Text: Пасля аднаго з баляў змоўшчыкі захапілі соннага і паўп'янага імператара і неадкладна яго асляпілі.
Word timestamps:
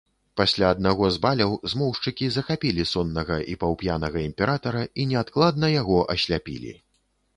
Пасля 0.39 0.69
аднаго 0.75 1.09
з 1.17 1.19
баляў 1.25 1.51
змоўшчыкі 1.73 2.29
захапілі 2.37 2.87
соннага 2.93 3.37
і 3.53 3.57
паўп'янага 3.65 4.25
імператара 4.31 4.83
і 5.03 5.07
неадкладна 5.11 5.73
яго 5.75 5.99
асляпілі. 6.15 6.73